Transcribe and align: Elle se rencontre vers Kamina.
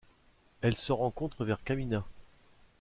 Elle 0.61 0.73
se 0.75 0.91
rencontre 0.91 1.45
vers 1.45 1.61
Kamina. 1.63 2.03